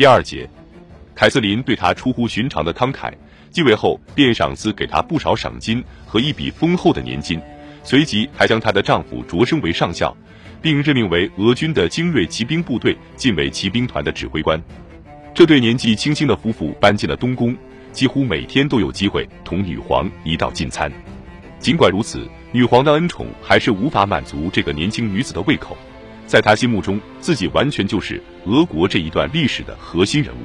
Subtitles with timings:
[0.00, 0.48] 第二节，
[1.14, 3.12] 凯瑟琳对他出乎寻常的慷慨，
[3.50, 7.38] 继位后便赏赐给他不少赏金和一笔丰厚的年金，
[7.84, 10.16] 随即还将她的丈夫擢升为上校，
[10.62, 14.58] 并任命为俄军的精锐骑兵部队近卫骑兵团的指挥官。
[15.34, 17.54] 这对年纪轻轻的夫妇搬进了东宫，
[17.92, 20.90] 几乎每天都有机会同女皇一道进餐。
[21.58, 25.76] 尽管如此，女皇的恩宠还是无法满足这个年轻女子的胃口。
[26.30, 30.38] 在他心目中，自己完全就是俄国这一段历史的核心人物。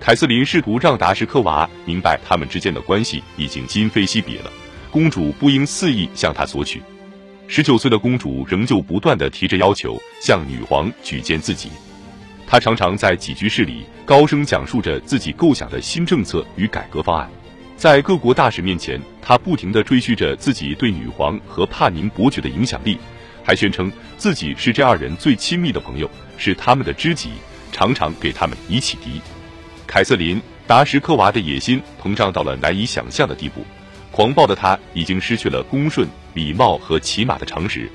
[0.00, 4.50] 凯瑟琳试图让达什科娃明白，他们之间的关系已经今非昔比了。
[4.90, 6.80] 公主不应肆意向他索取。
[7.46, 11.68] 十九岁的公主仍旧不断的提着要求，向女皇举荐自己。
[12.46, 17.28] 她常常在起居室里高声讲述着自己构想的新政策与改革方案。
[17.76, 22.96] 在各国大使面前，她不停地吹嘘着自己对女皇和帕宁伯爵的影响力，
[23.44, 27.30] 还宣称自己是这二人最亲密的朋友，是他们的知己，
[27.72, 29.20] 常常给他们以启迪。
[29.86, 33.64] 凯瑟琳·达什科娃的野心膨胀到了难以想象的地步，
[34.10, 37.90] 狂暴的她已经失去了恭顺、礼貌和骑马的常识。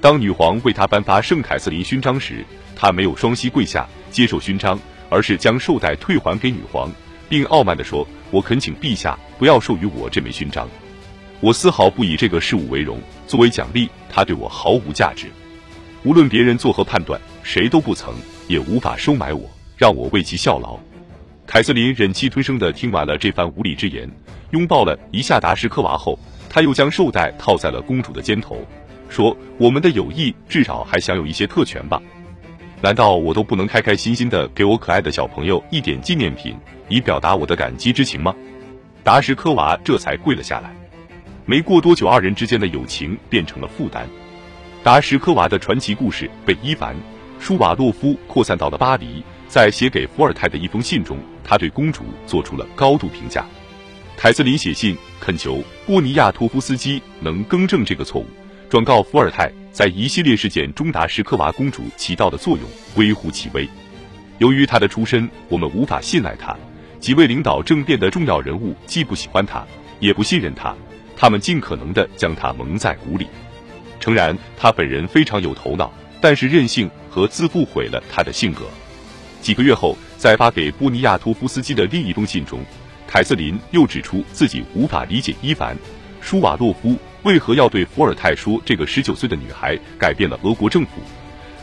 [0.00, 2.44] 当女皇为她颁发圣凯瑟琳勋章时，
[2.76, 6.90] 她没有双膝跪下接受勋章，而是将绶带退还给女皇。
[7.26, 10.68] 并傲慢地说：“我恳请陛下不要授予我这枚勋章，
[11.44, 12.98] 我丝毫不以这个事物为荣。
[13.26, 15.26] 作为奖励，它对我毫无价值。
[16.02, 18.14] 无论别人作何判断，谁都不曾
[18.48, 19.42] 也无法收买我，
[19.76, 20.80] 让我为其效劳。”
[21.46, 24.10] 凯瑟琳忍气吞声地听完了这番无理之言，
[24.52, 28.66] 拥抱了一下达什科娃后，他又将绶带套在了公主的肩头，
[29.10, 32.00] 说：“我们的友谊至少还享有一些特权吧。”
[32.80, 36.56] 难道我都不能开开心心的给我可爱的小朋友一点纪念品，
[36.88, 38.34] 以表达我的感激之情吗？
[39.02, 40.74] 达什科娃这才跪了下来。
[41.46, 44.08] 没过多久，二人之间的友情变成了负担。
[44.82, 46.94] 达什科娃的传奇故事被伊凡·
[47.38, 49.22] 舒瓦洛夫扩散到了巴黎。
[49.46, 53.46] 在写给伏尔泰的一封信中，他对公主做出了高度评价。
[54.16, 58.26] 凯瑟琳写信恳求波尼亚托夫斯基能更正这个错误，
[58.68, 59.52] 转告伏尔泰。
[59.70, 62.66] 在一系列事件中，达什科娃公主起到的作用
[62.96, 63.68] 微乎其微。
[64.38, 66.56] 由于她的出身，我们无法信赖她。
[66.98, 69.64] 几位领导政变的重要人物既不喜欢她，
[70.00, 70.74] 也不信任她，
[71.16, 73.26] 他们尽可能的将他蒙在鼓里。
[74.00, 78.66] 诚然，他本人非常有头脑，但是任性和自负毁了他的性格。
[79.40, 82.60] 几个月后，在发给布尼亚托夫斯基的另一封信中，
[83.06, 85.74] 凯瑟琳又指出自己无法理解伊凡·
[86.20, 86.96] 舒瓦洛夫。
[87.22, 91.00] 为何要对伏尔泰说这个十九岁的女孩改变了俄国政府？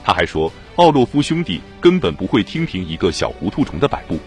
[0.04, 4.20] 他还说奥洛夫兄弟根本不会听凭一个小糊涂虫的摆布。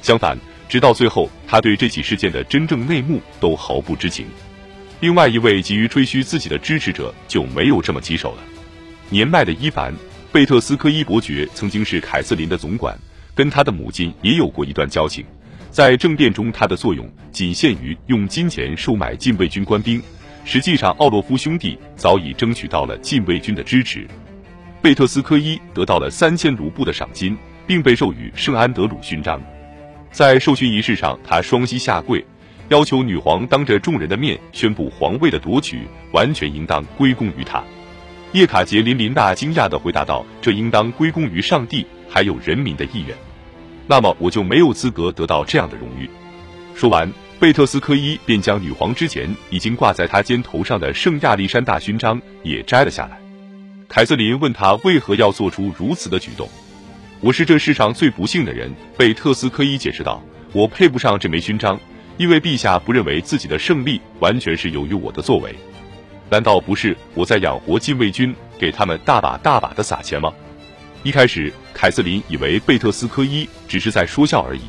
[0.00, 0.38] 相反，
[0.68, 4.26] 直到最后，他对这起事件的真正内幕都毫不知情。
[5.00, 8.38] 另外一位急于吹嘘自己的支持者就没有这么棘手了。
[9.10, 9.92] 年迈的伊凡·
[10.32, 12.98] 贝特斯科伊伯爵曾经是凯瑟琳的总管，
[13.34, 15.24] 跟他的母亲也有过一段交情。
[15.70, 20.02] 在政变中，他的作用仅限于用金钱收买禁卫军官兵。
[20.44, 24.06] 实际上，奥洛夫兄弟早已争取到了禁卫军的支持。
[24.80, 27.36] 贝特斯科伊得到了三千卢布的赏金，
[27.66, 29.42] 并被授予圣安德鲁勋章。
[30.14, 32.24] 在授勋仪式上，他双膝下跪，
[32.68, 37.60] 要求女皇当着众人的面宣布皇位的夺取完全应当归功于他。
[38.30, 43.16] 叶卡捷琳琳娜惊讶地回答道：“这应当归功于上帝，还有人民的意愿。
[43.88, 46.08] 那么，我就没有资格得到这样的荣誉。”
[46.76, 47.12] 说完。
[47.40, 53.18] 贝特斯科伊便将女皇之前已经挂在他肩头上的圣亚历山大勋章也摘了下来。
[53.88, 56.48] 凯瑟琳问他为何要做出如此的举动。
[57.24, 60.22] 我是这世上最不幸的人，贝特斯科伊解释道。
[60.52, 61.80] 我配不上这枚勋章，
[62.18, 65.56] 因为陛下不认为自己的胜利完全是由于我的作为。
[66.28, 70.30] 难道不是我在养活禁卫军，给他们大把大把的撒钱吗？
[71.02, 74.60] 一开始，凯瑟琳以为贝特斯科伊只是在说笑而已。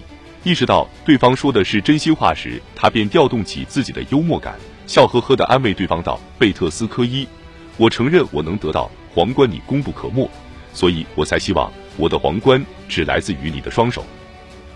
[0.45, 4.55] 意识到对方说的是真心话时，他便调动起自己的幽默感，
[4.87, 7.27] 笑呵呵地安慰对方道：“贝特斯科伊，
[7.75, 10.31] 我承认我能得到皇冠，你功不可没，
[10.71, 14.05] 所以我才希望我的皇冠只来自于你的双手。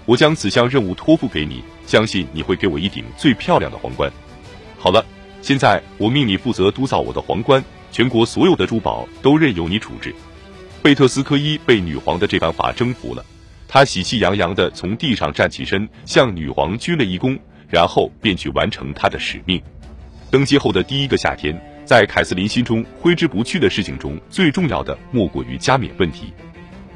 [0.05, 4.11] 我将此项任务托付给你，相信你会给我一顶最漂亮的皇冠。
[4.77, 5.05] 好了，
[5.41, 10.13] 现在我命你负责督造我的皇冠，全国所有的珠宝都任由你处置。”
[10.81, 13.23] 贝特斯科伊被女皇的这番话征服了。
[13.67, 19.61] 他喜气洋洋地从地上站起身，向女皇鞠了一躬，然后便去完成他的使命。
[20.31, 21.55] 登基后的第一个夏天，
[21.85, 26.33] 在凯瑟琳心中挥之不去的事情中，最重要的莫过于加冕问题。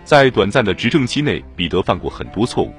[0.04, 2.74] 在短暂的执政期内，彼得犯过很多错误，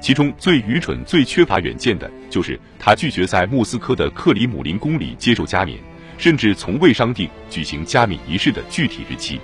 [0.00, 5.78] 其中最愚蠢、最缺乏远见的就是他拒绝在莫斯科的克里姆林宫里接受加冕，
[6.16, 9.40] 甚至从未商定举行加冕仪式的具体日期。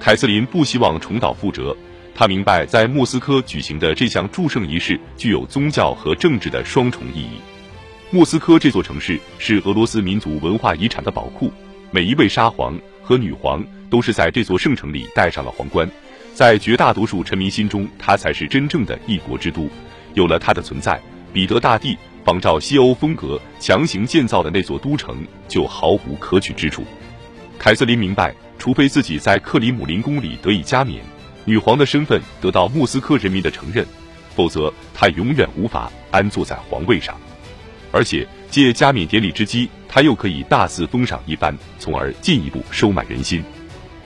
[0.00, 1.76] 凯瑟琳不希望重蹈覆辙。
[2.14, 7.38] 他明白，在莫斯科举行的这项祝圣仪式具有宗教和政治的双重意义。
[8.10, 11.50] 莫斯科这座城市是俄罗斯民族文化遗产的宝库，
[11.90, 15.88] 每一位沙皇和女皇都是在这座圣城里戴上了皇冠，
[16.34, 19.68] 在绝大多数臣民心中，它才是真正的一国之都。
[20.14, 21.00] 有了它的存在，
[21.32, 25.16] 彼得大帝仿照西欧风格强行建造的那座都城
[25.48, 26.84] 就毫无可取之处。
[27.58, 31.02] 凯瑟琳明白，除非自己在克里姆林宫里得以加冕。
[31.44, 33.86] 女皇的身份得到莫斯科人民的承认，
[34.34, 37.14] 否则她永远无法安坐在皇位上。
[37.90, 43.42] 而且借加冕典礼之机，她又可以大肆封赏一番，从而进一步收买人心。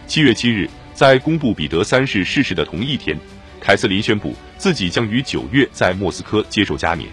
[0.06, 3.14] 七月七日，在公布彼得三世逝世的同一天，
[3.60, 7.06] 凯瑟琳宣布自己将于九月在莫斯科接受加冕。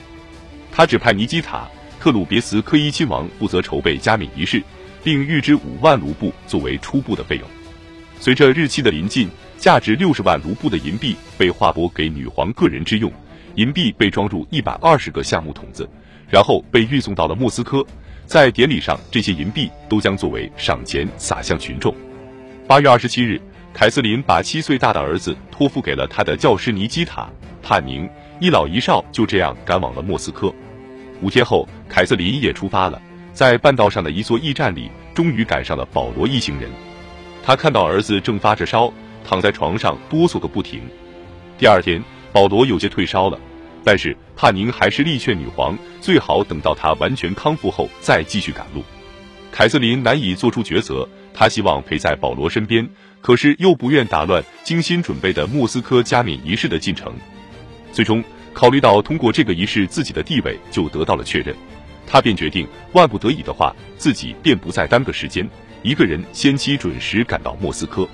[0.71, 1.67] 他指派尼基塔·
[2.01, 4.63] 特鲁别茨科伊亲王负责筹备加冕仪式，
[5.03, 7.45] 并预支五万卢布作为初步的费用。
[8.21, 9.29] 随着日期的临近。
[9.55, 13.09] 价值六十万卢布的银币被划拨给女皇个人之用，
[13.55, 15.89] 银币被装入一百二十个橡木桶子，
[16.29, 17.81] 然后被运送到了莫斯科。
[18.25, 21.95] 在典礼上，这些银币都将作为赏钱撒向群众。
[22.67, 23.39] 八月二十七日，
[23.73, 27.21] 凯瑟琳把七岁大的儿子托付给了他的教师尼基塔·
[27.61, 28.07] 帕宁，
[28.39, 30.53] 一老一少就这样赶往了莫斯科。
[31.21, 33.01] 五天后，凯瑟琳也出发了，
[33.33, 36.69] 在半道上的一座驿站里，终于赶上了保罗一行人。
[37.43, 38.93] 他看到儿子正发着烧。
[39.25, 40.81] 躺在床上哆嗦个不停。
[41.57, 42.03] 第二天，
[42.33, 43.39] 保罗有些退烧了，
[43.81, 48.83] 但是帕宁还是力劝女皇最好等到他完全康复后再继续赶路。
[49.49, 52.87] 凯瑟琳难以做出抉择，他希望陪在保罗身边，
[53.21, 57.13] 可是又不愿打乱精心准备的莫斯科加冕仪式的进程。
[57.91, 61.55] 最终，考虑到通过这个仪式自己的地位就得到了确认，
[62.05, 65.49] 他便决定万不得已的话，自己便不再耽搁时间，
[65.81, 68.07] 一个人先期准时赶到莫斯科。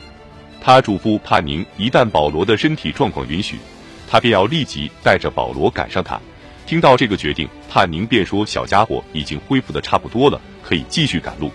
[0.61, 3.57] 他嘱咐帕宁，一旦保罗的身体状况允许，
[4.09, 6.19] 他便要立即带着保罗赶上他。
[6.65, 11.49] 听到这个决定，帕宁便说：“小家伙已经恢复的差不多了，可以继续赶路。”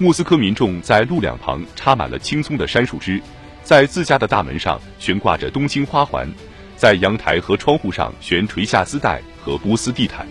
[0.00, 3.20] 莫斯科民众在路两旁插满了青葱的杉树枝，
[3.64, 6.32] 在自家的大门上悬挂着冬青花环，
[6.76, 10.24] 在阳台和窗户上悬垂下丝带和波斯地毯。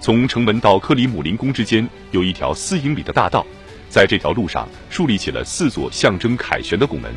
[0.00, 3.44] 从城门到克里姆林宫之间有一条四英里的大道。
[3.88, 7.12] 在这条路上树立起了四座象征凯旋的拱门，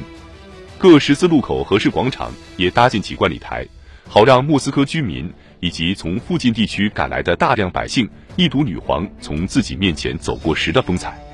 [0.79, 3.65] 各十字路口和市广场也搭建起观礼台，
[4.07, 11.26] 好让莫斯科居民以及从附近地区赶来的大量百姓一睹女皇从自己面前走过时的风采。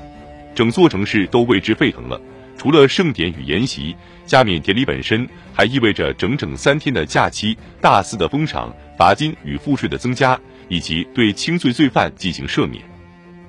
[0.54, 2.20] 整座城市都为之沸腾了。
[2.56, 12.82] 除了盛典与筵席，加冕典礼本身还意味着整整三天的假期、大肆的封赏、罚金与赋税的增加，以及对轻罪罪犯进行赦免。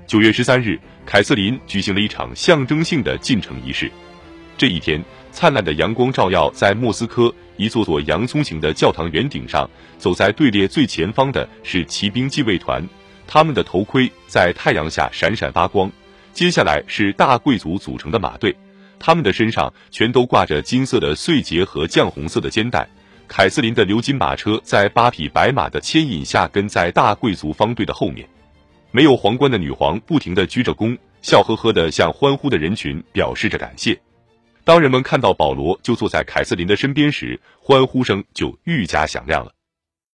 [0.07, 0.79] 九月十三日。
[1.07, 3.91] 凯瑟琳举行了一场象征性的进城仪式。
[4.57, 4.99] 这一天，
[5.31, 9.69] 灿烂的阳光照耀在莫斯科一座座洋葱形的教堂圆顶上。
[9.99, 12.83] 走在队列最前方的是骑兵继卫团，
[13.27, 15.91] 他们的头盔在太阳下闪闪发光。
[16.35, 18.53] 接下来是大贵族组成的马队，
[18.99, 22.85] 他们的身上全都挂着金色的穗结和绛红色的肩带。
[23.25, 28.27] 凯瑟琳的鎏金马车在八匹白马的牵引下跟在大贵族方队的后面。
[28.91, 33.97] 没有皇冠的女皇不停地鞠着躬，笑呵呵地向欢呼的人群表示着感谢。
[34.65, 39.53] 当人们看到保罗就坐在凯瑟琳的身边时，欢呼声就愈加响亮了。